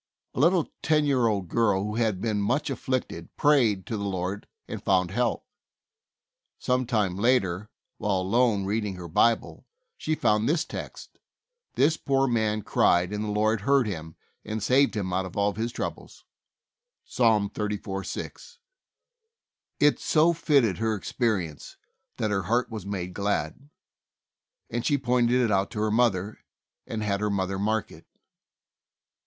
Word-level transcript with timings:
A 0.33 0.39
little 0.39 0.67
ten 0.81 1.05
year 1.05 1.27
old 1.27 1.47
girl, 1.47 1.83
who 1.83 1.93
had 1.97 2.19
been 2.21 2.41
much 2.41 2.71
afflicted, 2.71 3.29
prayed 3.37 3.85
to 3.85 3.97
the 3.97 4.03
Lord 4.03 4.47
and 4.67 4.81
found 4.83 5.11
help. 5.11 5.45
Some 6.57 6.87
time 6.87 7.15
later, 7.17 7.69
while 7.99 8.21
alone 8.21 8.65
reading 8.65 8.95
her 8.95 9.07
Bible, 9.07 9.67
she 9.95 10.15
found 10.15 10.49
this 10.49 10.65
text: 10.65 11.19
"This 11.75 11.97
poor 11.97 12.27
man 12.27 12.63
cried 12.63 13.13
and 13.13 13.23
the 13.25 13.29
Lord 13.29 13.61
heard 13.61 13.85
him, 13.85 14.15
and 14.43 14.63
saved 14.63 14.95
him 14.95 15.13
out 15.13 15.27
of 15.27 15.37
all 15.37 15.53
his 15.53 15.71
troubles." 15.71 16.25
(Ps. 17.05 17.17
34: 17.53 18.03
6.) 18.03 18.57
It 19.79 19.99
so 19.99 20.33
fitted 20.33 20.79
her 20.79 20.95
experience 20.95 21.77
that 22.17 22.31
her 22.31 22.41
heart 22.41 22.71
was 22.71 22.87
made 22.87 23.13
glad, 23.13 23.69
and 24.67 24.83
she 24.83 24.97
pointed 24.97 25.39
it 25.39 25.51
out 25.51 25.69
to 25.69 25.79
her 25.79 25.91
mother, 25.91 26.39
and 26.87 27.03
had 27.03 27.19
her 27.19 27.29
mother 27.29 27.59
mark 27.59 27.91
it. 27.91 28.07